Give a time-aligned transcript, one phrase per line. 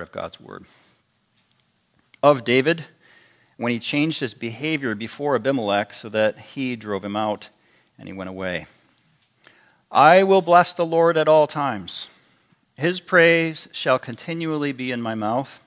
[0.00, 0.64] of God's word.
[2.22, 2.84] Of David,
[3.56, 7.50] when he changed his behavior before Abimelech so that he drove him out
[7.98, 8.66] and he went away.
[9.90, 12.08] I will bless the Lord at all times.
[12.76, 15.60] His praise shall continually be in my mouth.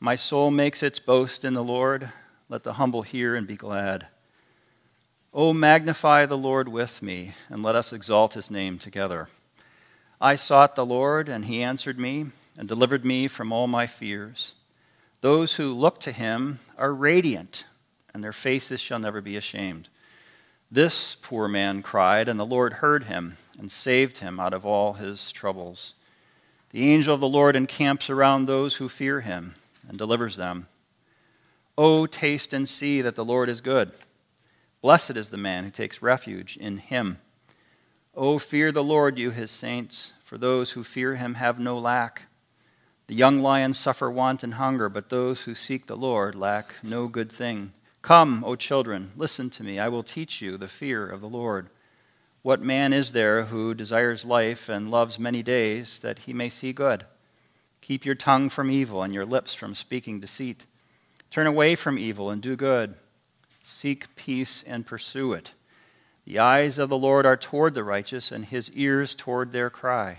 [0.00, 2.12] My soul makes its boast in the Lord.
[2.48, 4.08] Let the humble hear and be glad.
[5.32, 9.28] O magnify the Lord with me, and let us exalt his name together.
[10.20, 12.26] I sought the Lord, and he answered me
[12.58, 14.54] and delivered me from all my fears.
[15.20, 17.64] Those who look to him are radiant,
[18.12, 19.88] and their faces shall never be ashamed.
[20.70, 24.94] This poor man cried, and the Lord heard him and saved him out of all
[24.94, 25.94] his troubles.
[26.70, 29.54] The angel of the Lord encamps around those who fear him
[29.88, 30.66] and delivers them.
[31.78, 33.92] O taste and see that the Lord is good.
[34.82, 37.18] Blessed is the man who takes refuge in him.
[38.14, 42.22] O fear the Lord, you his saints, for those who fear him have no lack.
[43.08, 47.08] The young lions suffer want and hunger, but those who seek the Lord lack no
[47.08, 47.72] good thing.
[48.02, 49.78] Come, O children, listen to me.
[49.78, 51.70] I will teach you the fear of the Lord.
[52.42, 56.74] What man is there who desires life and loves many days that he may see
[56.74, 57.06] good?
[57.80, 60.66] Keep your tongue from evil and your lips from speaking deceit.
[61.30, 62.94] Turn away from evil and do good.
[63.62, 65.52] Seek peace and pursue it.
[66.26, 70.18] The eyes of the Lord are toward the righteous, and his ears toward their cry.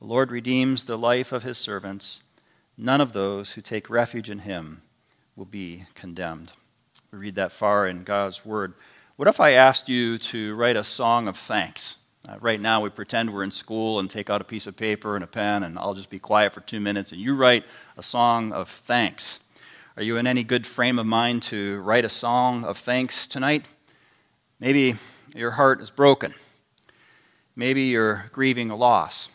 [0.00, 2.22] The Lord redeems the life of his servants.
[2.78, 4.80] None of those who take refuge in him
[5.36, 6.52] will be condemned.
[7.12, 8.72] We read that far in God's word.
[9.16, 11.98] What if I asked you to write a song of thanks?
[12.26, 15.16] Uh, right now, we pretend we're in school and take out a piece of paper
[15.16, 17.66] and a pen, and I'll just be quiet for two minutes, and you write
[17.98, 19.38] a song of thanks.
[19.98, 23.66] Are you in any good frame of mind to write a song of thanks tonight?
[24.60, 24.96] Maybe
[25.34, 26.32] your heart is broken.
[27.54, 29.28] Maybe you're grieving a loss.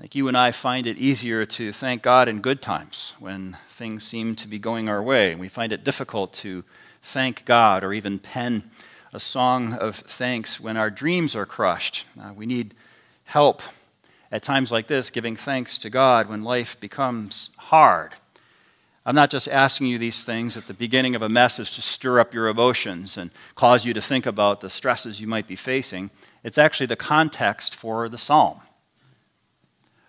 [0.00, 4.04] Like you and I find it easier to thank God in good times when things
[4.04, 5.34] seem to be going our way.
[5.34, 6.62] We find it difficult to
[7.02, 8.70] thank God or even pen
[9.12, 12.06] a song of thanks when our dreams are crushed.
[12.20, 12.74] Uh, we need
[13.24, 13.60] help
[14.30, 18.14] at times like this, giving thanks to God when life becomes hard.
[19.04, 22.20] I'm not just asking you these things at the beginning of a message to stir
[22.20, 26.10] up your emotions and cause you to think about the stresses you might be facing.
[26.44, 28.60] It's actually the context for the psalm.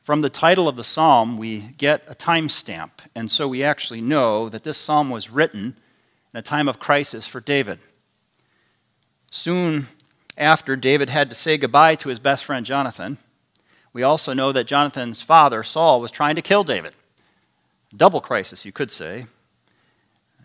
[0.09, 4.49] From the title of the psalm, we get a timestamp, and so we actually know
[4.49, 5.77] that this psalm was written
[6.33, 7.77] in a time of crisis for David.
[9.29, 9.87] Soon
[10.35, 13.19] after David had to say goodbye to his best friend Jonathan,
[13.93, 16.95] we also know that Jonathan's father, Saul, was trying to kill David.
[17.95, 19.27] Double crisis, you could say.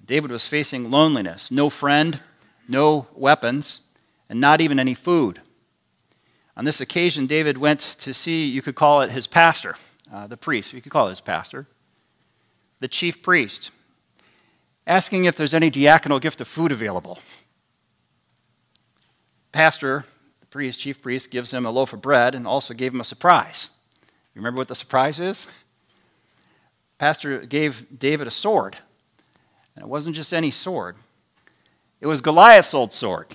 [0.04, 2.20] David was facing loneliness, no friend,
[2.68, 3.80] no weapons,
[4.28, 5.40] and not even any food.
[6.56, 9.76] On this occasion, David went to see, you could call it his pastor,
[10.12, 11.66] uh, the priest, you could call it his pastor,
[12.80, 13.70] the chief priest,
[14.86, 17.18] asking if there's any diaconal gift of food available.
[19.50, 20.04] Pastor,
[20.40, 23.04] the priest, chief priest, gives him a loaf of bread and also gave him a
[23.04, 23.70] surprise.
[24.34, 25.46] You remember what the surprise is?
[26.98, 28.78] Pastor gave David a sword.
[29.74, 30.96] And it wasn't just any sword,
[32.00, 33.28] it was Goliath's old sword.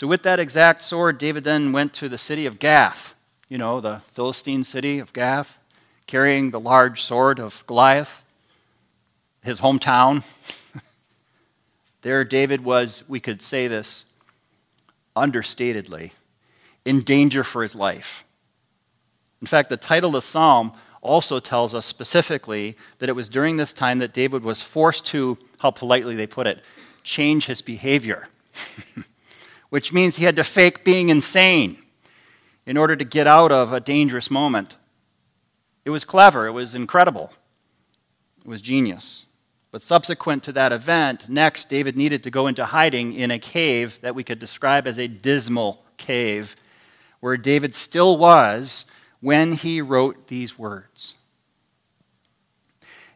[0.00, 3.14] So, with that exact sword, David then went to the city of Gath,
[3.50, 5.58] you know, the Philistine city of Gath,
[6.06, 8.24] carrying the large sword of Goliath,
[9.42, 10.22] his hometown.
[12.00, 14.06] there, David was, we could say this
[15.14, 16.12] understatedly,
[16.86, 18.24] in danger for his life.
[19.42, 20.72] In fact, the title of the psalm
[21.02, 25.36] also tells us specifically that it was during this time that David was forced to,
[25.58, 26.62] how politely they put it,
[27.02, 28.28] change his behavior.
[29.70, 31.78] which means he had to fake being insane
[32.66, 34.76] in order to get out of a dangerous moment.
[35.84, 37.32] It was clever, it was incredible,
[38.44, 39.24] it was genius.
[39.72, 44.00] But subsequent to that event, next, David needed to go into hiding in a cave
[44.02, 46.56] that we could describe as a dismal cave,
[47.20, 48.84] where David still was
[49.20, 51.14] when he wrote these words.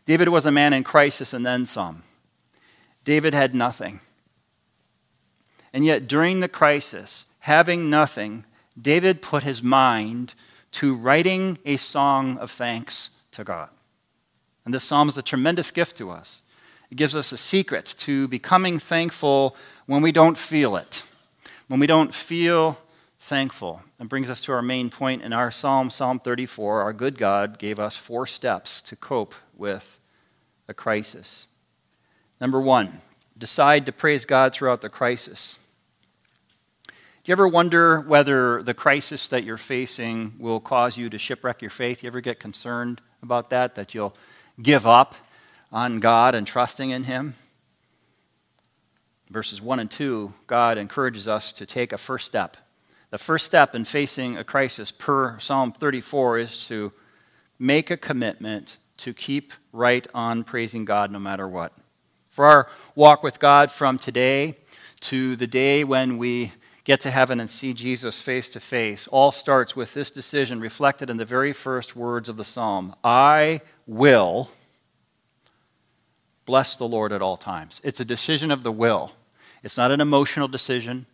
[0.07, 2.03] David was a man in crisis and then some.
[3.05, 4.01] David had nothing.
[5.75, 8.45] And yet, during the crisis, having nothing,
[8.81, 10.35] David put his mind
[10.71, 13.71] to writing a song of thanks to God.
[14.65, 16.45] And this psalm is a tremendous gift to us.
[16.93, 19.57] It gives us a secret to becoming thankful
[19.87, 21.03] when we don't feel it,
[21.67, 22.79] when we don't feel
[23.19, 23.83] thankful.
[23.99, 26.83] And brings us to our main point in our psalm, Psalm 34.
[26.83, 29.99] Our good God gave us four steps to cope with
[30.69, 31.49] a crisis.
[32.41, 33.01] Number one,
[33.37, 35.59] decide to praise God throughout the crisis.
[37.25, 41.63] Do you ever wonder whether the crisis that you're facing will cause you to shipwreck
[41.63, 42.03] your faith?
[42.03, 44.15] You ever get concerned about that, that you'll
[44.61, 45.15] give up
[45.73, 47.35] on God and trusting in Him?
[49.31, 52.59] Verses 1 and 2, God encourages us to take a first step.
[53.09, 56.93] The first step in facing a crisis, per Psalm 34, is to
[57.59, 61.73] make a commitment to keep right on praising God no matter what.
[62.29, 64.59] For our walk with God from today
[65.01, 66.53] to the day when we
[66.85, 71.11] get to heaven and see Jesus face to face all starts with this decision reflected
[71.11, 74.51] in the very first words of the psalm I will
[76.45, 77.81] bless the Lord at all times.
[77.83, 79.13] It's a decision of the will,
[79.63, 81.07] it's not an emotional decision.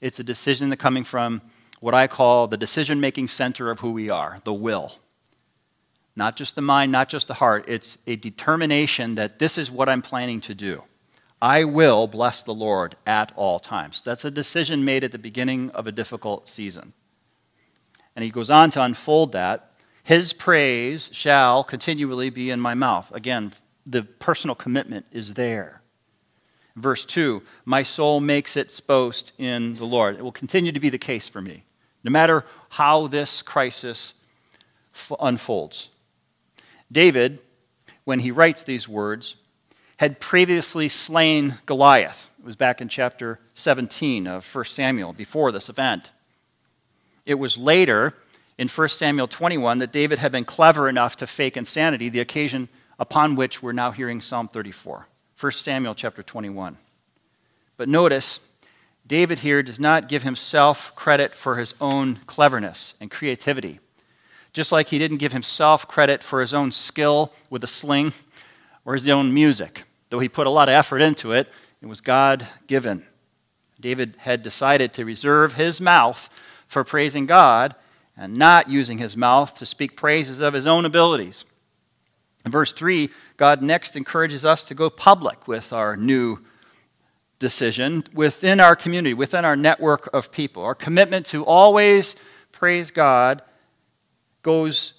[0.00, 1.42] It's a decision that coming from
[1.80, 4.92] what I call the decision making center of who we are, the will.
[6.16, 7.64] Not just the mind, not just the heart.
[7.68, 10.82] It's a determination that this is what I'm planning to do.
[11.40, 14.02] I will bless the Lord at all times.
[14.02, 16.92] That's a decision made at the beginning of a difficult season.
[18.16, 19.72] And he goes on to unfold that.
[20.02, 23.12] His praise shall continually be in my mouth.
[23.12, 23.52] Again,
[23.86, 25.82] the personal commitment is there.
[26.74, 30.16] Verse 2 My soul makes its boast in the Lord.
[30.16, 31.64] It will continue to be the case for me,
[32.02, 34.14] no matter how this crisis
[34.94, 35.90] f- unfolds.
[36.90, 37.38] David,
[38.04, 39.36] when he writes these words,
[39.98, 42.28] had previously slain Goliath.
[42.38, 46.12] It was back in chapter 17 of 1 Samuel, before this event.
[47.26, 48.14] It was later,
[48.56, 52.68] in 1 Samuel 21, that David had been clever enough to fake insanity, the occasion
[52.98, 55.08] upon which we're now hearing Psalm 34.
[55.38, 56.78] 1 Samuel chapter 21.
[57.76, 58.38] But notice,
[59.04, 63.80] David here does not give himself credit for his own cleverness and creativity.
[64.52, 68.12] Just like he didn't give himself credit for his own skill with a sling
[68.84, 69.84] or his own music.
[70.10, 71.48] Though he put a lot of effort into it,
[71.80, 73.04] it was God given.
[73.80, 76.28] David had decided to reserve his mouth
[76.66, 77.74] for praising God
[78.16, 81.44] and not using his mouth to speak praises of his own abilities.
[82.44, 86.38] In verse 3, God next encourages us to go public with our new
[87.38, 90.64] decision within our community, within our network of people.
[90.64, 92.16] Our commitment to always
[92.50, 93.42] praise God
[94.42, 94.94] goes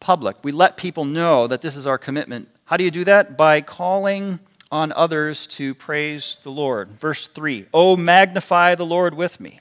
[0.00, 0.36] public.
[0.42, 2.48] We let people know that this is our commitment.
[2.64, 3.36] How do you do that?
[3.36, 4.40] By calling
[4.74, 6.90] on others to praise the Lord.
[6.90, 9.60] Verse 3 Oh, magnify the Lord with me.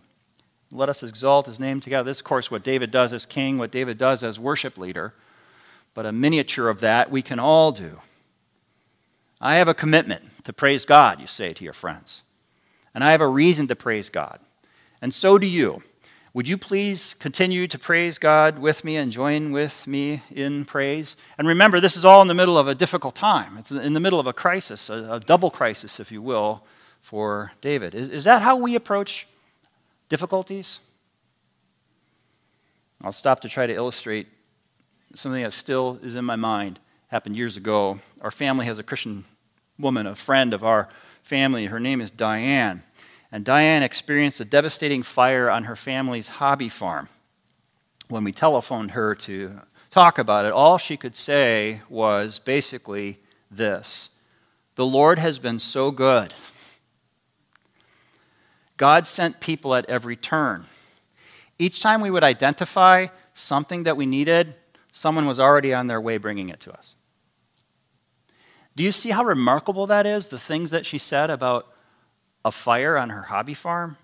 [0.72, 2.10] Let us exalt his name together.
[2.10, 5.14] This, of course, what David does as king, what David does as worship leader,
[5.94, 8.02] but a miniature of that we can all do.
[9.40, 12.24] I have a commitment to praise God, you say to your friends.
[12.96, 14.40] And I have a reason to praise God.
[15.00, 15.84] And so do you.
[16.36, 21.16] Would you please continue to praise God with me and join with me in praise?
[21.38, 23.56] And remember, this is all in the middle of a difficult time.
[23.60, 26.64] It's in the middle of a crisis, a, a double crisis, if you will,
[27.02, 27.94] for David.
[27.94, 29.28] Is, is that how we approach
[30.10, 30.80] difficulties?
[33.04, 34.28] I'll stop to try to illustrate
[35.14, 36.80] something that still is in my mind.
[37.10, 38.00] Happened years ago.
[38.22, 39.26] Our family has a Christian
[39.78, 40.90] woman, a friend of our
[41.22, 41.68] family.
[41.68, 42.82] Her name is Diane.
[43.34, 47.10] And Diane experienced a devastating fire on her family's hobby farm.
[48.08, 49.60] When we telephoned her to
[49.90, 54.12] talk about it, all she could say was basically this
[54.76, 56.32] The Lord has been so good.
[58.78, 60.68] God sent people at every turn.
[61.58, 64.54] Each time we would identify something that we needed,
[64.92, 66.94] someone was already on their way bringing it to us.
[68.76, 70.28] Do you see how remarkable that is?
[70.28, 71.73] The things that she said about
[72.46, 73.98] a fire on her hobby farm?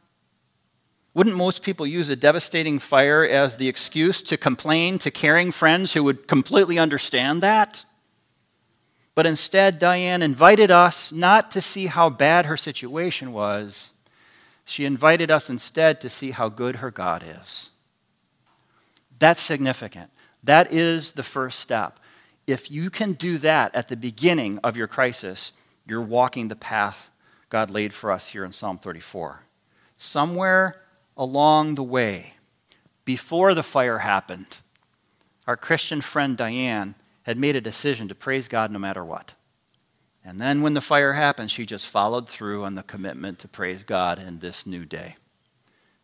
[1.14, 5.94] Wouldn't most people use a devastating fire as the excuse to complain to caring friends
[5.94, 7.84] who would completely understand that?
[9.16, 13.92] But instead, Diane invited us not to see how bad her situation was,
[14.64, 17.72] she invited us instead to see how good her God is.
[19.18, 20.12] That's significant.
[20.44, 22.00] That is the first step.
[22.46, 25.52] If you can do that at the beginning of your crisis,
[25.88, 27.09] you're walking the path
[27.50, 29.42] God laid for us here in Psalm 34.
[29.98, 30.82] Somewhere
[31.18, 32.34] along the way,
[33.06, 34.58] before the fire happened,
[35.48, 39.34] our Christian friend Diane had made a decision to praise God no matter what.
[40.24, 43.84] And then when the fire happened, she just followed through on the commitment to praise
[43.84, 45.16] God in this new day.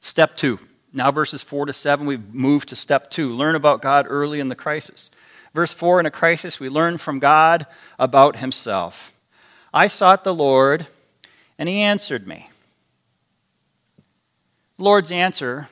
[0.01, 0.59] Step two.
[0.93, 3.33] Now, verses 4 to 7, we've moved to step two.
[3.33, 5.11] Learn about God early in the crisis.
[5.53, 7.65] Verse 4 In a crisis, we learn from God
[7.99, 9.11] about himself.
[9.73, 10.87] I sought the Lord,
[11.57, 12.49] and he answered me.
[14.77, 15.69] The Lord's answer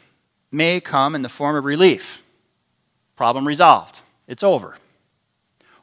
[0.52, 2.22] may come in the form of relief.
[3.16, 4.00] Problem resolved.
[4.28, 4.78] It's over.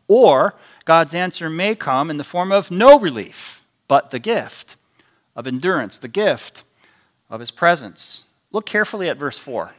[0.09, 0.55] Or
[0.85, 4.77] God's answer may come in the form of no relief, but the gift
[5.37, 6.65] of endurance, the gift
[7.29, 8.25] of his presence.
[8.51, 9.73] Look carefully at verse 4.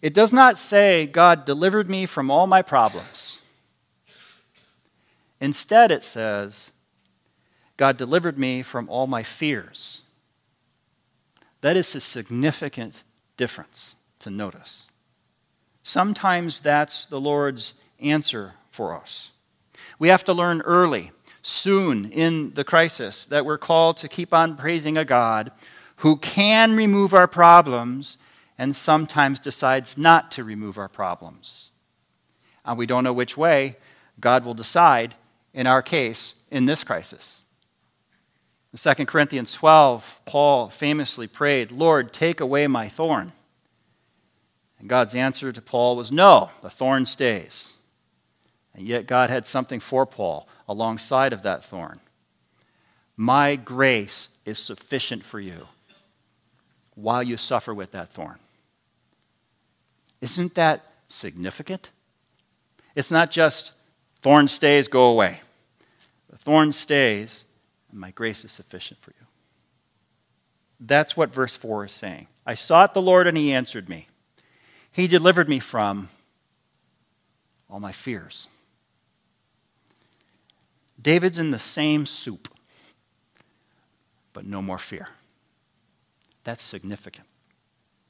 [0.00, 3.40] It does not say, God delivered me from all my problems.
[5.40, 6.70] Instead, it says,
[7.76, 10.02] God delivered me from all my fears.
[11.60, 13.02] That is a significant
[13.36, 14.86] difference to notice.
[15.82, 19.30] Sometimes that's the Lord's answer for us.
[19.98, 21.12] We have to learn early,
[21.42, 25.52] soon in the crisis, that we're called to keep on praising a God
[25.96, 28.18] who can remove our problems
[28.56, 31.70] and sometimes decides not to remove our problems.
[32.64, 33.76] And we don't know which way
[34.20, 35.14] God will decide
[35.52, 37.43] in our case in this crisis.
[38.74, 43.30] In 2 Corinthians 12, Paul famously prayed, Lord, take away my thorn.
[44.80, 47.72] And God's answer to Paul was, No, the thorn stays.
[48.74, 52.00] And yet God had something for Paul alongside of that thorn.
[53.16, 55.68] My grace is sufficient for you
[56.96, 58.40] while you suffer with that thorn.
[60.20, 61.90] Isn't that significant?
[62.96, 63.70] It's not just
[64.20, 65.42] thorn stays, go away.
[66.28, 67.44] The thorn stays,
[67.94, 69.26] and my grace is sufficient for you.
[70.80, 72.26] That's what verse 4 is saying.
[72.44, 74.08] I sought the Lord, and he answered me.
[74.90, 76.08] He delivered me from
[77.70, 78.48] all my fears.
[81.00, 82.48] David's in the same soup,
[84.32, 85.06] but no more fear.
[86.42, 87.28] That's significant.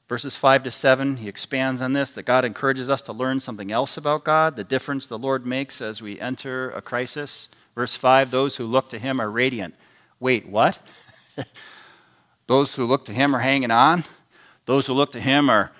[0.09, 3.71] Verses 5 to 7, he expands on this that God encourages us to learn something
[3.71, 7.49] else about God, the difference the Lord makes as we enter a crisis.
[7.75, 9.75] Verse 5 those who look to him are radiant.
[10.19, 10.79] Wait, what?
[12.47, 14.05] those who look to him are hanging on?
[14.65, 15.71] Those who look to him are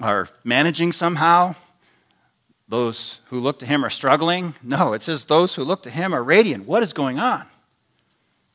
[0.00, 1.54] are managing somehow.
[2.68, 4.54] Those who look to him are struggling.
[4.62, 6.66] No, it says those who look to him are radiant.
[6.66, 7.46] What is going on?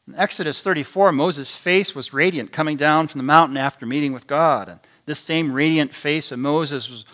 [0.08, 4.26] In Exodus 34, Moses' face was radiant coming down from the mountain after meeting with
[4.26, 4.70] God.
[4.70, 7.06] And this same radiant face of Moses was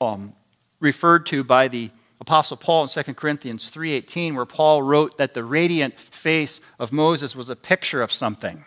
[0.00, 0.32] um,
[0.80, 1.90] referred to by the
[2.22, 7.36] apostle paul in 2 corinthians 3.18 where paul wrote that the radiant face of moses
[7.36, 8.64] was a picture of something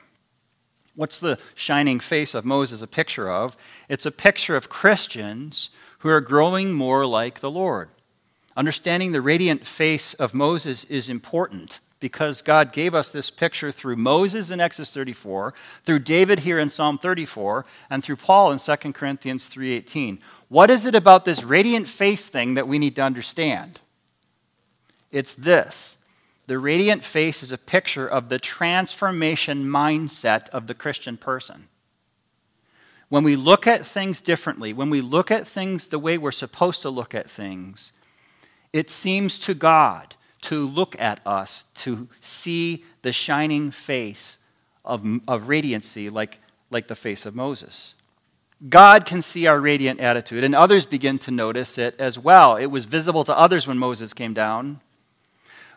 [0.95, 3.57] What's the shining face of Moses a picture of?
[3.89, 5.69] It's a picture of Christians
[5.99, 7.89] who are growing more like the Lord.
[8.55, 13.95] Understanding the radiant face of Moses is important because God gave us this picture through
[13.95, 18.93] Moses in Exodus 34, through David here in Psalm 34, and through Paul in 2
[18.93, 20.19] Corinthians 3:18.
[20.47, 23.79] What is it about this radiant face thing that we need to understand?
[25.11, 25.97] It's this
[26.45, 31.69] the radiant face is a picture of the transformation mindset of the Christian person.
[33.09, 36.83] When we look at things differently, when we look at things the way we're supposed
[36.83, 37.93] to look at things,
[38.73, 44.37] it seems to God to look at us, to see the shining face
[44.83, 47.93] of, of radiancy like, like the face of Moses.
[48.69, 52.55] God can see our radiant attitude, and others begin to notice it as well.
[52.55, 54.81] It was visible to others when Moses came down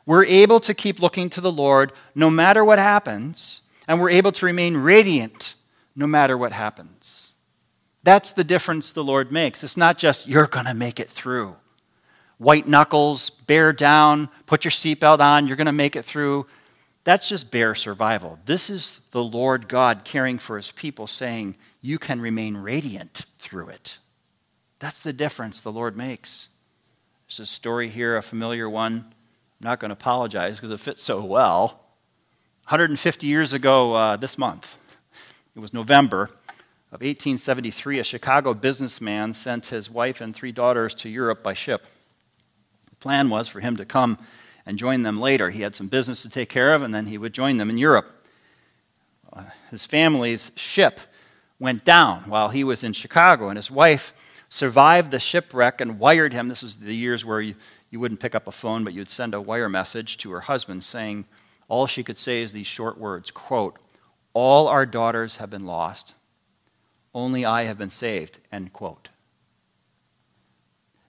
[0.08, 4.32] we're able to keep looking to the Lord no matter what happens, and we're able
[4.32, 5.54] to remain radiant
[5.94, 7.34] no matter what happens.
[8.04, 9.62] That's the difference the Lord makes.
[9.62, 11.56] It's not just, you're going to make it through.
[12.38, 16.46] White knuckles, bear down, put your seatbelt on, you're going to make it through.
[17.04, 18.38] That's just bare survival.
[18.46, 23.68] This is the Lord God caring for his people, saying, You can remain radiant through
[23.68, 23.98] it.
[24.78, 26.48] That's the difference the Lord makes.
[27.26, 29.12] There's a story here, a familiar one
[29.60, 31.80] I'm not going to apologize because it fits so well.
[32.68, 34.78] 150 years ago uh, this month,
[35.56, 36.24] it was November
[36.92, 41.86] of 1873, a Chicago businessman sent his wife and three daughters to Europe by ship.
[43.00, 44.18] Plan was for him to come
[44.66, 45.50] and join them later.
[45.50, 47.78] He had some business to take care of, and then he would join them in
[47.78, 48.26] Europe.
[49.32, 51.00] Uh, his family's ship
[51.58, 54.12] went down while he was in Chicago, and his wife
[54.48, 56.48] survived the shipwreck and wired him.
[56.48, 57.54] This was the years where you
[57.90, 60.84] you wouldn't pick up a phone, but you'd send a wire message to her husband
[60.84, 61.24] saying,
[61.68, 63.78] all she could say is these short words quote,
[64.32, 66.14] All our daughters have been lost,
[67.14, 69.08] only I have been saved, end quote.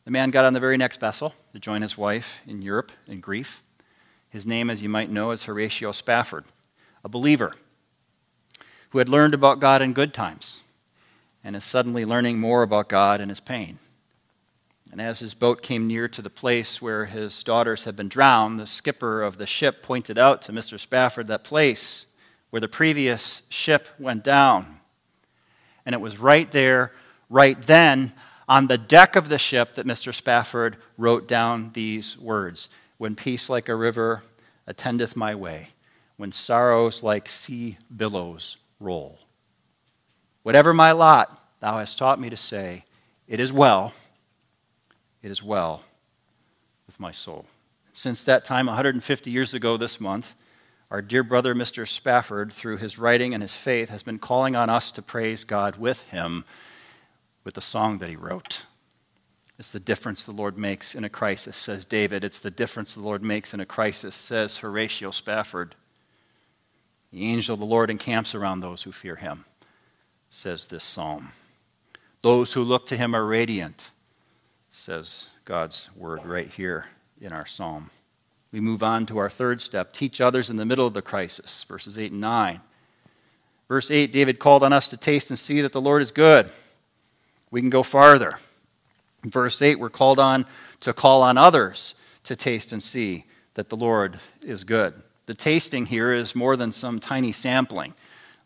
[0.09, 3.19] The man got on the very next vessel to join his wife in Europe in
[3.19, 3.61] grief.
[4.31, 6.45] His name, as you might know, is Horatio Spafford,
[7.03, 7.53] a believer
[8.89, 10.61] who had learned about God in good times
[11.43, 13.77] and is suddenly learning more about God in his pain.
[14.91, 18.59] And as his boat came near to the place where his daughters had been drowned,
[18.59, 20.79] the skipper of the ship pointed out to Mr.
[20.79, 22.07] Spafford that place
[22.49, 24.79] where the previous ship went down.
[25.85, 26.93] And it was right there,
[27.29, 28.13] right then,
[28.49, 30.13] on the deck of the ship that Mr.
[30.13, 34.23] Spafford wrote down these words When peace like a river
[34.67, 35.69] attendeth my way,
[36.17, 39.19] when sorrows like sea billows roll.
[40.43, 42.83] Whatever my lot, thou hast taught me to say,
[43.27, 43.93] It is well
[45.21, 45.83] it is well
[46.87, 47.45] with my soul.
[47.93, 50.33] Since that time, 150 years ago this month,
[50.89, 51.87] our dear brother, Mr.
[51.87, 55.75] Spafford, through his writing and his faith, has been calling on us to praise God
[55.75, 56.45] with him
[57.43, 58.65] with the song that he wrote.
[59.57, 62.23] It's the difference the Lord makes in a crisis, says David.
[62.23, 65.75] It's the difference the Lord makes in a crisis, says Horatio Spafford.
[67.11, 69.45] The angel of the Lord encamps around those who fear him,
[70.29, 71.33] says this psalm.
[72.21, 73.91] Those who look to him are radiant
[74.71, 76.85] says God's word right here
[77.19, 77.89] in our psalm.
[78.51, 81.65] We move on to our third step teach others in the middle of the crisis,
[81.67, 82.61] verses 8 and 9.
[83.67, 86.51] Verse 8 David called on us to taste and see that the Lord is good.
[87.51, 88.39] We can go farther.
[89.23, 90.45] In verse 8, we're called on
[90.81, 93.25] to call on others to taste and see
[93.55, 94.93] that the Lord is good.
[95.25, 97.93] The tasting here is more than some tiny sampling,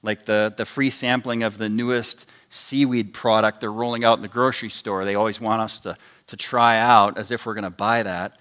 [0.02, 4.28] like the, the free sampling of the newest seaweed product they're rolling out in the
[4.28, 5.06] grocery store.
[5.06, 5.96] They always want us to
[6.28, 8.38] to try out as if we're going to buy that.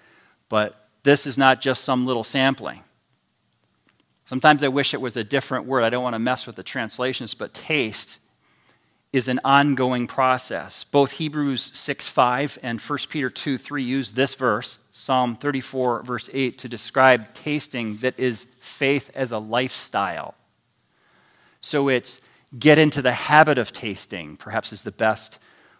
[0.49, 2.83] But this is not just some little sampling.
[4.25, 5.83] Sometimes I wish it was a different word.
[5.83, 8.19] I don't want to mess with the translations, but taste
[9.13, 10.85] is an ongoing process.
[10.85, 16.31] Both Hebrews 6 5 and 1 Peter 2 3 use this verse, Psalm 34, verse
[16.33, 20.35] 8, to describe tasting that is faith as a lifestyle.
[21.61, 22.21] So it's
[22.59, 25.39] get into the habit of tasting, perhaps is the best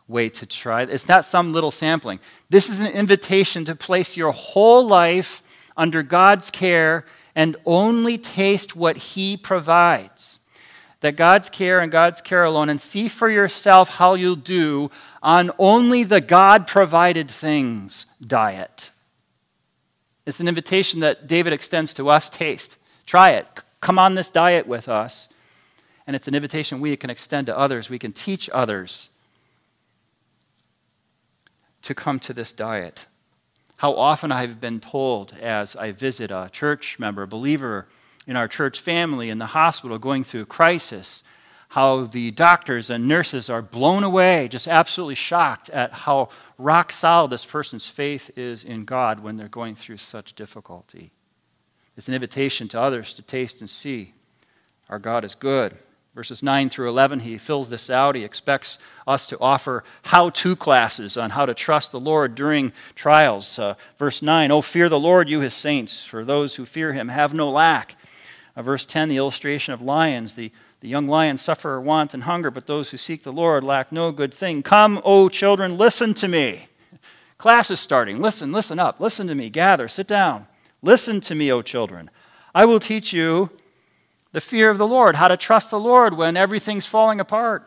[0.09, 0.83] way to try.
[0.83, 2.21] It's not some little sampling.
[2.51, 5.43] This is an invitation to place your whole life
[5.77, 10.39] under God's care and only taste what He provides.
[11.03, 14.91] That God's care and God's care alone, and see for yourself how you'll do
[15.23, 18.91] on only the God provided things diet.
[20.25, 22.79] It's an invitation that David extends to us taste.
[23.07, 23.47] Try it.
[23.81, 25.29] Come on this diet with us.
[26.07, 27.91] And it's an invitation we can extend to others.
[27.91, 29.11] We can teach others
[31.83, 33.07] to come to this diet.
[33.79, 37.89] How often I've been told as I visit a church member, a believer
[38.27, 41.23] in our church family in the hospital going through a crisis,
[41.69, 47.31] how the doctors and nurses are blown away, just absolutely shocked at how rock solid
[47.31, 51.13] this person's faith is in God when they're going through such difficulty.
[51.97, 54.15] It's an invitation to others to taste and see
[54.89, 55.77] our God is good.
[56.15, 58.15] Verses 9 through 11, he fills this out.
[58.15, 62.75] He expects us to offer how to classes on how to trust the Lord during
[62.95, 63.59] trials.
[63.59, 67.09] Uh, verse 9, Oh, fear the Lord, you his saints, for those who fear him
[67.09, 67.97] have no lack.
[68.55, 70.35] Uh, verse 10, the illustration of lions.
[70.35, 73.93] The, the young lions suffer want and hunger, but those who seek the Lord lack
[73.93, 74.63] no good thing.
[74.63, 76.69] Come, O children, listen to me.
[77.39, 78.21] Class is starting.
[78.21, 79.01] Listen, listen up.
[79.01, 79.51] Listen to me.
[79.51, 80.47] Gather, sit down.
[80.83, 82.11] Listen to me, O children.
[82.55, 83.51] I will teach you
[84.33, 87.67] the fear of the Lord, how to trust the Lord when everything's falling apart.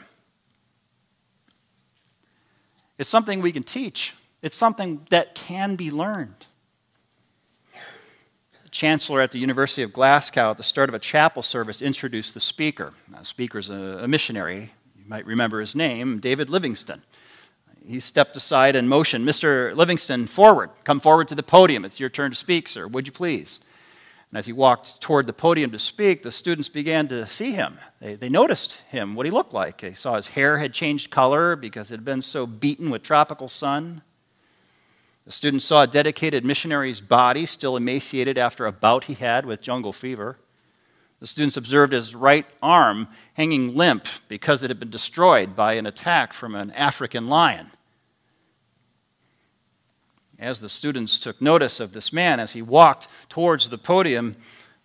[2.97, 6.45] It's something we can teach, it's something that can be learned.
[8.75, 12.41] Chancellor at the University of Glasgow, at the start of a chapel service, introduced the
[12.41, 12.91] speaker.
[13.09, 14.73] Now, the speaker's a, a missionary.
[14.97, 17.01] You might remember his name, David Livingstone.
[17.87, 19.73] He stepped aside and motioned, Mr.
[19.77, 20.71] Livingstone, forward.
[20.83, 21.85] Come forward to the podium.
[21.85, 22.85] It's your turn to speak, sir.
[22.85, 23.61] Would you please?
[24.29, 27.79] And as he walked toward the podium to speak, the students began to see him.
[28.01, 29.79] They, they noticed him, what he looked like.
[29.79, 33.47] They saw his hair had changed color because it had been so beaten with tropical
[33.47, 34.01] sun.
[35.25, 39.61] The students saw a dedicated missionary's body, still emaciated after a bout he had with
[39.61, 40.37] jungle fever.
[41.19, 45.85] The students observed his right arm hanging limp because it had been destroyed by an
[45.85, 47.71] attack from an African lion
[50.39, 54.35] as the students took notice of this man as he walked towards the podium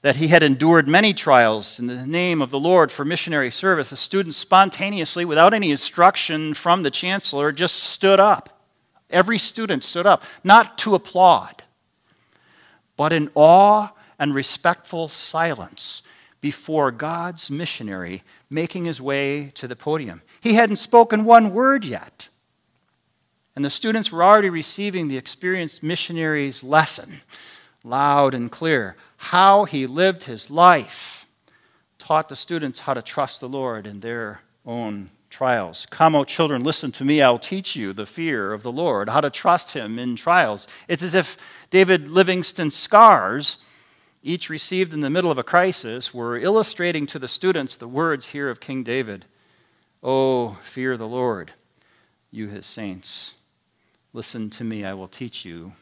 [0.03, 3.91] that he had endured many trials in the name of the Lord for missionary service,
[3.91, 8.60] the students spontaneously, without any instruction from the chancellor, just stood up.
[9.11, 11.63] Every student stood up, not to applaud,
[12.97, 16.03] but in awe and respectful silence
[16.41, 20.23] before God's missionary making his way to the podium.
[20.41, 22.29] He hadn't spoken one word yet.
[23.57, 27.21] And the students were already receiving the experienced missionary's lesson,
[27.85, 28.97] loud and clear.
[29.17, 31.27] How he lived his life
[31.99, 35.87] taught the students how to trust the Lord in their own trials.
[35.91, 37.23] Come, O children, listen to me.
[37.23, 40.67] I'll teach you the fear of the Lord, how to trust him in trials.
[40.89, 41.37] It's as if
[41.71, 43.59] David Livingstone's scars,
[44.23, 48.27] each received in the middle of a crisis, were illustrating to the students the words
[48.27, 49.25] here of King David
[50.03, 51.53] Oh, fear the Lord,
[52.31, 53.35] you his saints.
[54.15, 55.73] Listen to me, I will teach you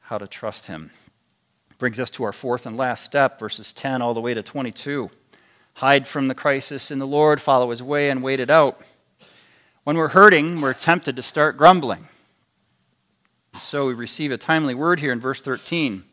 [0.00, 0.90] how to trust him.
[1.78, 5.10] Brings us to our fourth and last step, verses 10 all the way to 22.
[5.74, 8.80] Hide from the crisis in the Lord, follow his way, and wait it out.
[9.84, 12.08] When we're hurting, we're tempted to start grumbling.
[13.58, 16.04] So we receive a timely word here in verse 13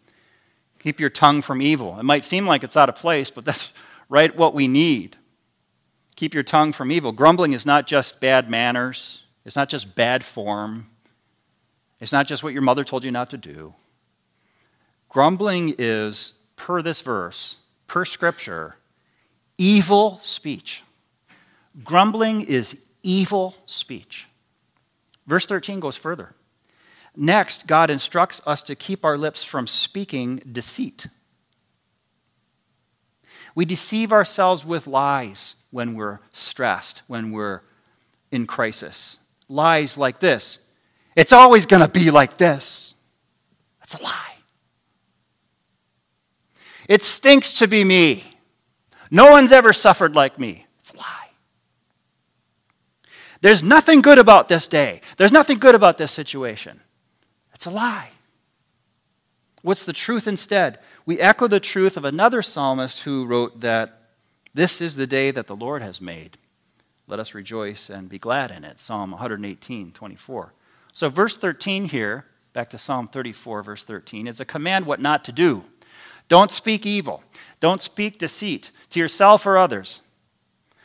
[0.80, 2.00] keep your tongue from evil.
[2.00, 3.72] It might seem like it's out of place, but that's
[4.10, 5.18] right what we need.
[6.16, 7.12] Keep your tongue from evil.
[7.12, 10.88] Grumbling is not just bad manners, it's not just bad form,
[12.00, 13.74] it's not just what your mother told you not to do.
[15.10, 18.76] Grumbling is, per this verse, per scripture,
[19.60, 20.84] evil speech.
[21.84, 24.28] Grumbling is evil speech.
[25.28, 26.34] Verse 13 goes further.
[27.16, 31.08] Next, God instructs us to keep our lips from speaking deceit.
[33.54, 37.62] We deceive ourselves with lies when we're stressed, when we're
[38.32, 39.18] in crisis.
[39.48, 40.60] Lies like this
[41.16, 42.96] it's always going to be like this.
[43.80, 44.36] That's a lie.
[46.88, 48.29] It stinks to be me.
[49.12, 50.66] No one's ever suffered like me.
[50.80, 51.30] It's a lie.
[53.42, 55.02] There's nothing good about this day.
[55.18, 56.82] There's nothing good about this situation.
[57.54, 58.10] It's a lie.
[59.62, 60.80] What's the truth instead?
[61.06, 64.00] We echo the truth of another psalmist who wrote that
[64.54, 66.38] this is the day that the Lord has made.
[67.08, 68.80] Let us rejoice and be glad in it.
[68.80, 70.54] Psalm 118, 24.
[70.94, 75.24] So, verse 13 here, back to Psalm 34, verse 13, is a command what not
[75.26, 75.64] to do.
[76.30, 77.24] Don't speak evil.
[77.60, 80.02] Don't speak deceit to yourself or others.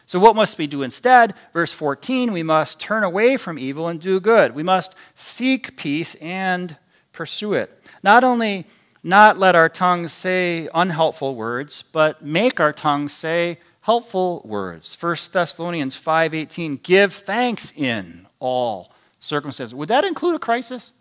[0.06, 1.34] So, what must we do instead?
[1.52, 4.54] Verse 14, we must turn away from evil and do good.
[4.54, 6.76] We must seek peace and
[7.12, 7.80] pursue it.
[8.02, 8.66] Not only
[9.02, 14.94] not let our tongues say unhelpful words, but make our tongues say helpful words.
[14.94, 19.74] 1 Thessalonians 5:18, give thanks in all circumstances.
[19.74, 20.92] Would that include a crisis?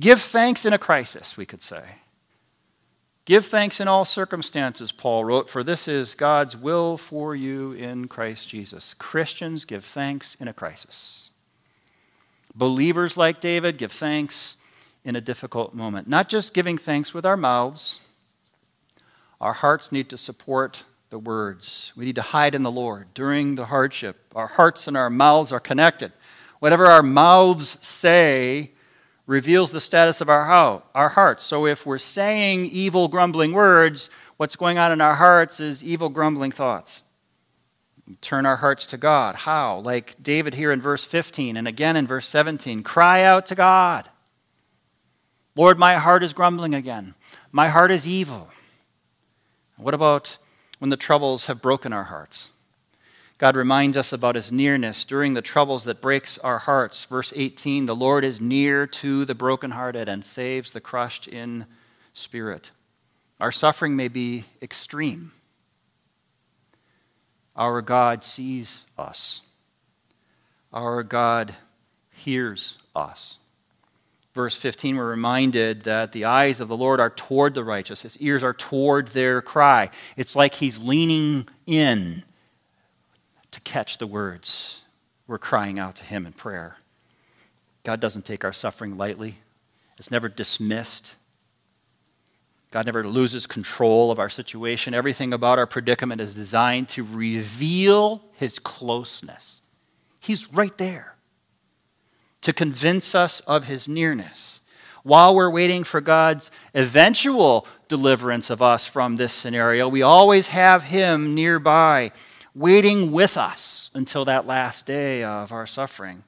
[0.00, 1.96] Give thanks in a crisis, we could say.
[3.28, 8.08] Give thanks in all circumstances, Paul wrote, for this is God's will for you in
[8.08, 8.94] Christ Jesus.
[8.94, 11.28] Christians give thanks in a crisis.
[12.54, 14.56] Believers like David give thanks
[15.04, 16.08] in a difficult moment.
[16.08, 18.00] Not just giving thanks with our mouths,
[19.42, 21.92] our hearts need to support the words.
[21.94, 24.16] We need to hide in the Lord during the hardship.
[24.34, 26.12] Our hearts and our mouths are connected.
[26.60, 28.70] Whatever our mouths say,
[29.28, 31.44] reveals the status of our, how, our hearts.
[31.44, 36.08] So if we're saying evil, grumbling words, what's going on in our hearts is evil,
[36.08, 37.02] grumbling thoughts.
[38.06, 39.34] We turn our hearts to God.
[39.34, 39.80] How?
[39.80, 44.08] Like David here in verse 15 and again in verse 17 cry out to God.
[45.54, 47.14] Lord, my heart is grumbling again.
[47.52, 48.48] My heart is evil.
[49.76, 50.38] What about
[50.78, 52.50] when the troubles have broken our hearts?
[53.38, 57.04] God reminds us about his nearness during the troubles that breaks our hearts.
[57.04, 61.66] Verse 18, the Lord is near to the brokenhearted and saves the crushed in
[62.12, 62.72] spirit.
[63.40, 65.30] Our suffering may be extreme.
[67.54, 69.42] Our God sees us.
[70.72, 71.54] Our God
[72.10, 73.38] hears us.
[74.34, 78.16] Verse 15, we're reminded that the eyes of the Lord are toward the righteous, his
[78.18, 79.90] ears are toward their cry.
[80.16, 82.24] It's like he's leaning in
[83.52, 84.82] to catch the words
[85.26, 86.76] we're crying out to Him in prayer.
[87.84, 89.38] God doesn't take our suffering lightly,
[89.98, 91.14] it's never dismissed.
[92.70, 94.92] God never loses control of our situation.
[94.92, 99.62] Everything about our predicament is designed to reveal His closeness.
[100.20, 101.14] He's right there
[102.42, 104.60] to convince us of His nearness.
[105.02, 110.84] While we're waiting for God's eventual deliverance of us from this scenario, we always have
[110.84, 112.12] Him nearby
[112.58, 116.24] waiting with us until that last day of our suffering.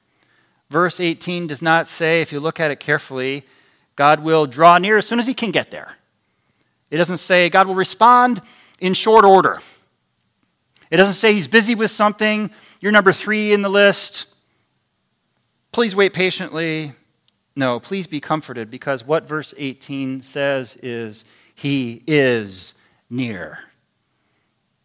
[0.69, 3.45] Verse 18 does not say, if you look at it carefully,
[3.97, 5.97] God will draw near as soon as he can get there.
[6.89, 8.41] It doesn't say God will respond
[8.79, 9.61] in short order.
[10.89, 12.49] It doesn't say he's busy with something.
[12.79, 14.27] You're number three in the list.
[15.71, 16.93] Please wait patiently.
[17.55, 22.75] No, please be comforted because what verse 18 says is he is
[23.09, 23.59] near.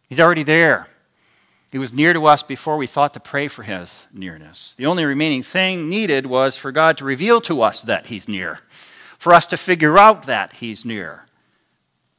[0.09, 0.87] He's already there.
[1.77, 4.73] He was near to us before we thought to pray for his nearness.
[4.73, 8.61] The only remaining thing needed was for God to reveal to us that he's near,
[9.19, 11.27] for us to figure out that he's near.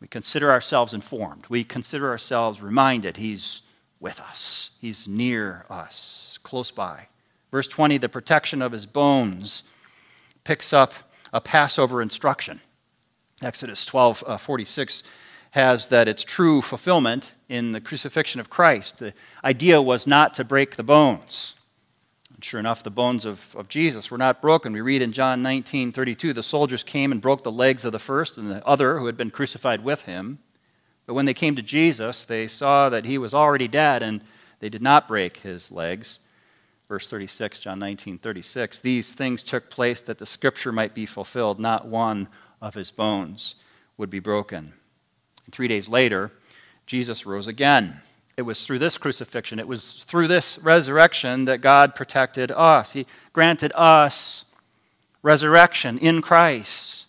[0.01, 1.47] We consider ourselves informed.
[1.49, 3.63] We consider ourselves reminded he's
[3.99, 4.71] with us.
[4.81, 7.09] He's near us, close by.
[7.51, 9.65] Verse 20, the protection of his bones
[10.45, 10.95] picks up
[11.33, 12.61] a Passover instruction.
[13.43, 15.03] Exodus 12 uh, 46
[15.53, 18.99] has that its true fulfillment in the crucifixion of Christ.
[18.99, 21.55] The idea was not to break the bones.
[22.35, 24.73] And sure enough, the bones of, of Jesus were not broken.
[24.73, 27.99] We read in John 19 32, the soldiers came and broke the legs of the
[27.99, 30.39] first and the other who had been crucified with him.
[31.07, 34.23] But when they came to Jesus, they saw that he was already dead, and
[34.61, 36.21] they did not break his legs.
[36.87, 38.81] Verse 36, John 19, 36.
[38.81, 41.59] These things took place that the scripture might be fulfilled.
[41.59, 42.29] Not one
[42.61, 43.57] of his bones
[43.97, 44.73] would be broken.
[45.49, 46.31] And three days later,
[46.85, 48.03] Jesus rose again.
[48.37, 52.93] It was through this crucifixion, it was through this resurrection that God protected us.
[52.93, 54.45] He granted us
[55.23, 57.07] resurrection in Christ.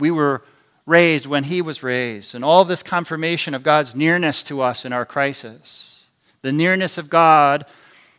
[0.00, 0.42] We were
[0.86, 4.94] raised when he was raised, and all this confirmation of God's nearness to us in
[4.94, 6.06] our crisis.
[6.40, 7.66] The nearness of God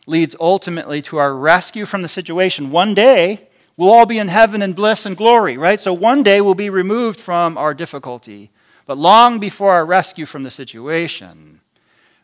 [0.06, 2.70] leads ultimately to our rescue from the situation.
[2.70, 5.80] One day, we'll all be in heaven in bliss and glory, right?
[5.80, 8.52] So one day we'll be removed from our difficulty.
[8.90, 11.60] But long before our rescue from the situation,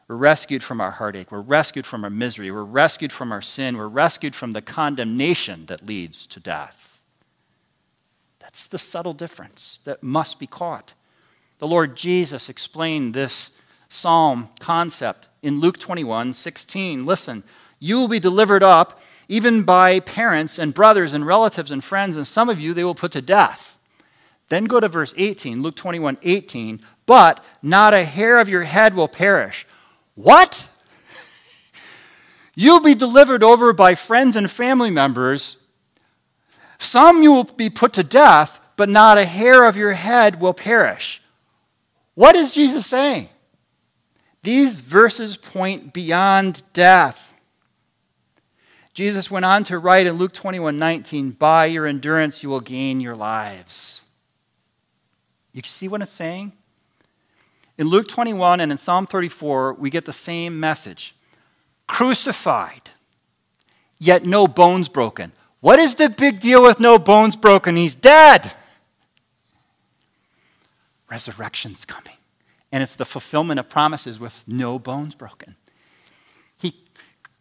[0.09, 1.31] we're rescued from our heartache.
[1.31, 2.51] We're rescued from our misery.
[2.51, 3.77] We're rescued from our sin.
[3.77, 6.99] We're rescued from the condemnation that leads to death.
[8.41, 10.95] That's the subtle difference that must be caught.
[11.59, 13.53] The Lord Jesus explained this
[13.89, 17.07] psalm concept in Luke 21 16.
[17.07, 17.45] Listen,
[17.79, 22.27] you will be delivered up even by parents and brothers and relatives and friends, and
[22.27, 23.66] some of you they will put to death.
[24.49, 26.81] Then go to verse 18, Luke 21 18.
[27.07, 29.67] But not a hair of your head will perish.
[30.15, 30.69] What?
[32.55, 35.57] You'll be delivered over by friends and family members
[36.79, 40.55] some you will be put to death, but not a hair of your head will
[40.55, 41.23] perish.
[42.15, 43.29] What is Jesus saying?
[44.43, 47.35] These verses point beyond death.
[48.95, 53.01] Jesus went on to write in Luke 21 19, By your endurance you will gain
[53.01, 54.05] your lives.
[55.57, 56.53] You see what it's saying?
[57.79, 61.15] In Luke 21 and in Psalm 34, we get the same message
[61.87, 62.91] crucified,
[63.99, 65.33] yet no bones broken.
[65.61, 67.75] What is the big deal with no bones broken?
[67.77, 68.53] He's dead.
[71.09, 72.17] Resurrection's coming.
[72.71, 75.57] And it's the fulfillment of promises with no bones broken.
[76.59, 76.75] He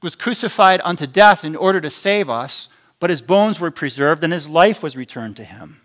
[0.01, 2.69] was crucified unto death in order to save us,
[3.01, 5.81] but his bones were preserved and his life was returned to him.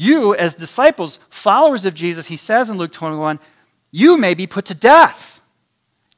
[0.00, 3.40] You, as disciples, followers of Jesus, he says in Luke 21,
[3.90, 5.40] you may be put to death,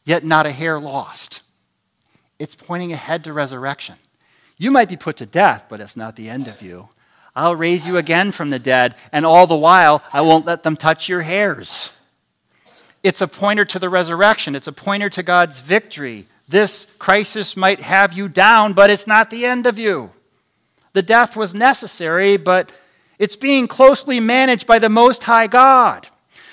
[0.04, 1.40] yet not a hair lost.
[2.38, 3.96] It's pointing ahead to resurrection.
[4.58, 6.90] You might be put to death, but it's not the end of you.
[7.34, 10.76] I'll raise you again from the dead, and all the while, I won't let them
[10.76, 11.92] touch your hairs.
[13.02, 16.26] It's a pointer to the resurrection, it's a pointer to God's victory.
[16.46, 20.10] This crisis might have you down, but it's not the end of you.
[20.92, 22.72] The death was necessary, but
[23.20, 26.08] it's being closely managed by the Most High God.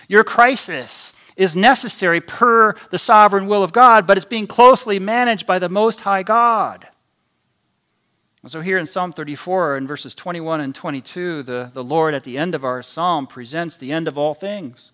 [0.10, 5.48] Your crisis is necessary per the sovereign will of God, but it's being closely managed
[5.48, 6.90] by the Most High God.
[8.46, 12.38] So, here in Psalm 34, in verses 21 and 22, the, the Lord at the
[12.38, 14.92] end of our psalm presents the end of all things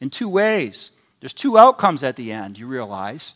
[0.00, 0.92] in two ways.
[1.20, 3.34] There's two outcomes at the end, you realize.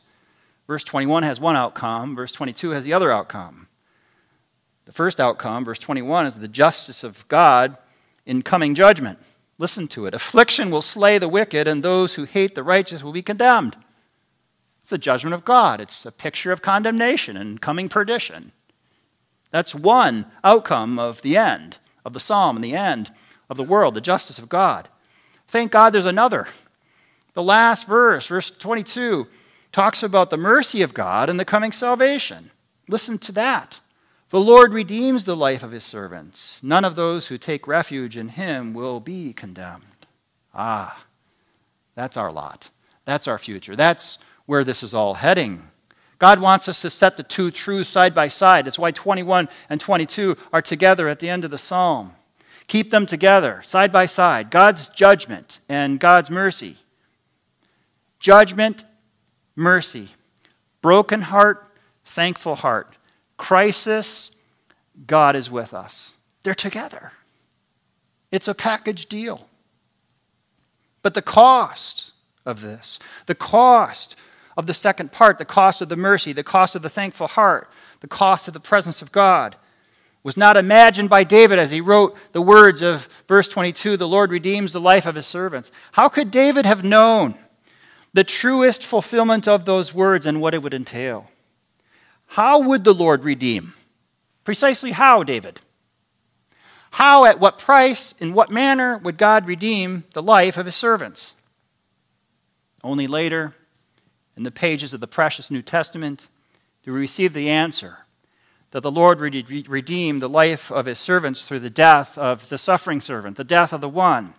[0.68, 3.66] Verse 21 has one outcome, verse 22 has the other outcome.
[4.90, 7.76] The first outcome, verse 21, is the justice of God
[8.26, 9.20] in coming judgment.
[9.56, 10.14] Listen to it.
[10.14, 13.76] Affliction will slay the wicked, and those who hate the righteous will be condemned.
[14.80, 15.80] It's the judgment of God.
[15.80, 18.50] It's a picture of condemnation and coming perdition.
[19.52, 23.12] That's one outcome of the end of the psalm and the end
[23.48, 24.88] of the world, the justice of God.
[25.46, 26.48] Thank God there's another.
[27.34, 29.28] The last verse, verse 22,
[29.70, 32.50] talks about the mercy of God and the coming salvation.
[32.88, 33.79] Listen to that.
[34.30, 36.60] The Lord redeems the life of his servants.
[36.62, 40.06] None of those who take refuge in him will be condemned.
[40.54, 41.04] Ah,
[41.96, 42.70] that's our lot.
[43.04, 43.74] That's our future.
[43.74, 45.68] That's where this is all heading.
[46.20, 48.66] God wants us to set the two truths side by side.
[48.66, 52.12] That's why 21 and 22 are together at the end of the psalm.
[52.68, 54.50] Keep them together, side by side.
[54.50, 56.76] God's judgment and God's mercy.
[58.20, 58.84] Judgment,
[59.56, 60.10] mercy.
[60.82, 61.66] Broken heart,
[62.04, 62.96] thankful heart.
[63.50, 64.30] Crisis,
[65.08, 66.16] God is with us.
[66.44, 67.10] They're together.
[68.30, 69.48] It's a package deal.
[71.02, 72.12] But the cost
[72.46, 74.14] of this, the cost
[74.56, 77.68] of the second part, the cost of the mercy, the cost of the thankful heart,
[78.02, 79.56] the cost of the presence of God,
[80.22, 84.30] was not imagined by David as he wrote the words of verse 22 the Lord
[84.30, 85.72] redeems the life of his servants.
[85.90, 87.34] How could David have known
[88.12, 91.28] the truest fulfillment of those words and what it would entail.
[92.34, 93.74] How would the Lord redeem?
[94.44, 95.58] Precisely how, David?
[96.92, 101.34] How, at what price, in what manner would God redeem the life of his servants?
[102.84, 103.56] Only later,
[104.36, 106.28] in the pages of the precious New Testament,
[106.84, 107.98] do we receive the answer
[108.70, 112.58] that the Lord would redeem the life of his servants through the death of the
[112.58, 114.34] suffering servant, the death of the one,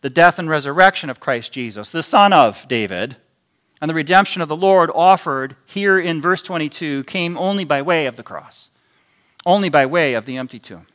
[0.00, 3.16] the death and resurrection of Christ Jesus, the Son of David,
[3.80, 8.06] and the redemption of the Lord offered here in verse 22 came only by way
[8.06, 8.70] of the cross,
[9.44, 10.86] only by way of the empty tomb.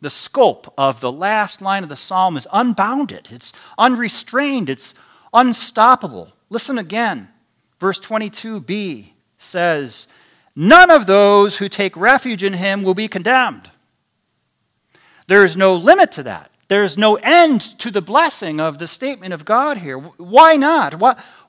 [0.00, 4.94] The scope of the last line of the psalm is unbounded, it's unrestrained, it's
[5.32, 6.32] unstoppable.
[6.48, 7.28] Listen again.
[7.78, 10.08] Verse 22b says,
[10.54, 13.70] None of those who take refuge in him will be condemned.
[15.26, 16.49] There is no limit to that.
[16.70, 19.98] There is no end to the blessing of the statement of God here.
[19.98, 20.94] Why not?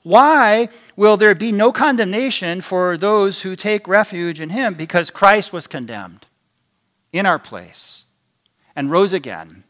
[0.02, 4.74] Why will there be no condemnation for those who take refuge in him?
[4.74, 6.26] Because Christ was condemned
[7.12, 8.06] in our place
[8.74, 9.62] and rose again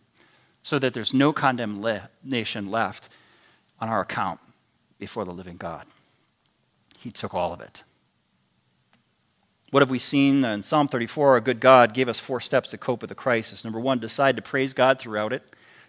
[0.63, 3.11] so that there's no condemnation left
[3.79, 4.41] on our account
[4.99, 5.85] before the living God.
[6.97, 7.85] He took all of it.
[9.73, 11.31] What have we seen in Psalm 34?
[11.31, 13.65] Our good God gave us four steps to cope with the crisis.
[13.65, 15.43] Number one, decide to praise God throughout it.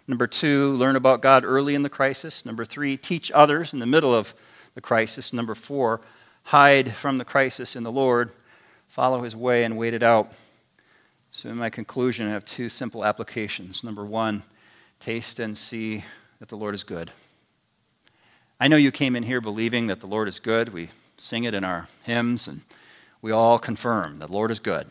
[0.08, 2.46] Number two, learn about God early in the crisis.
[2.46, 4.32] Number three, teach others in the middle of
[4.74, 5.34] the crisis.
[5.34, 6.00] Number four,
[6.44, 8.30] hide from the crisis in the Lord,
[8.88, 10.32] follow his way, and wait it out.
[11.30, 13.84] So, in my conclusion, I have two simple applications.
[13.84, 14.44] Number one,
[14.98, 16.04] taste and see
[16.38, 17.12] that the Lord is good.
[18.58, 20.70] I know you came in here believing that the Lord is good.
[20.72, 22.62] We sing it in our hymns, and
[23.24, 24.86] we all confirm that the Lord is good.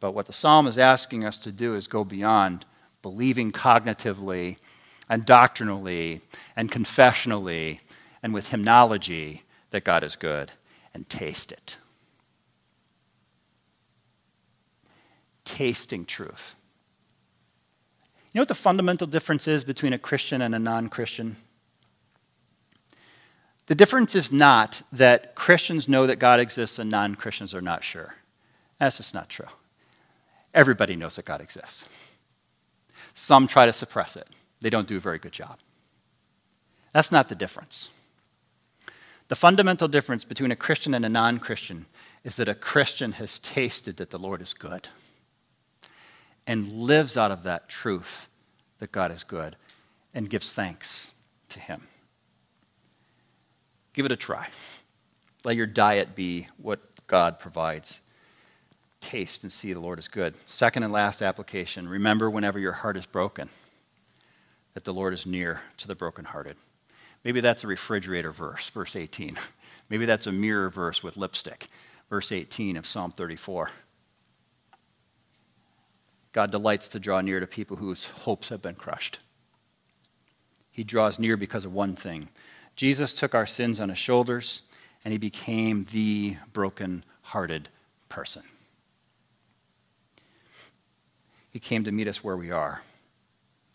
[0.00, 2.64] But what the psalm is asking us to do is go beyond
[3.02, 4.56] believing cognitively
[5.10, 6.22] and doctrinally
[6.56, 7.80] and confessionally
[8.22, 10.52] and with hymnology that God is good
[10.94, 11.76] and taste it.
[15.44, 16.54] Tasting truth.
[18.32, 21.36] You know what the fundamental difference is between a Christian and a non Christian?
[23.72, 27.82] The difference is not that Christians know that God exists and non Christians are not
[27.82, 28.16] sure.
[28.78, 29.46] That's just not true.
[30.52, 31.86] Everybody knows that God exists.
[33.14, 34.28] Some try to suppress it,
[34.60, 35.58] they don't do a very good job.
[36.92, 37.88] That's not the difference.
[39.28, 41.86] The fundamental difference between a Christian and a non Christian
[42.24, 44.90] is that a Christian has tasted that the Lord is good
[46.46, 48.28] and lives out of that truth
[48.80, 49.56] that God is good
[50.12, 51.12] and gives thanks
[51.48, 51.88] to Him.
[53.92, 54.48] Give it a try.
[55.44, 58.00] Let your diet be what God provides.
[59.00, 60.34] Taste and see the Lord is good.
[60.46, 63.48] Second and last application remember whenever your heart is broken
[64.74, 66.56] that the Lord is near to the brokenhearted.
[67.24, 69.38] Maybe that's a refrigerator verse, verse 18.
[69.90, 71.66] Maybe that's a mirror verse with lipstick,
[72.08, 73.70] verse 18 of Psalm 34.
[76.32, 79.18] God delights to draw near to people whose hopes have been crushed.
[80.70, 82.30] He draws near because of one thing
[82.76, 84.62] Jesus took our sins on his shoulders,
[85.04, 87.68] and he became the broken-hearted
[88.08, 88.42] person.
[91.50, 92.82] He came to meet us where we are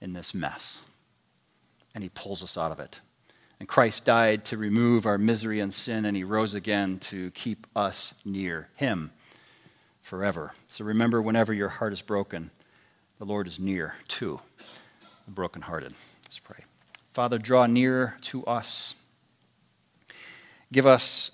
[0.01, 0.81] in this mess,
[1.93, 3.01] and he pulls us out of it.
[3.59, 7.65] And Christ died to remove our misery and sin, and he rose again to keep
[7.75, 9.11] us near him
[10.01, 10.53] forever.
[10.67, 12.51] So remember, whenever your heart is broken,
[13.17, 14.39] the Lord is near to
[15.25, 15.93] the brokenhearted.
[16.23, 16.66] Let's pray.
[17.17, 18.93] Father, draw near to us.
[20.71, 21.03] Give us